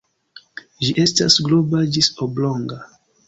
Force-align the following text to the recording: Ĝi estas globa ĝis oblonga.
Ĝi 0.85 0.89
estas 1.03 1.37
globa 1.49 1.83
ĝis 1.97 2.11
oblonga. 2.27 2.81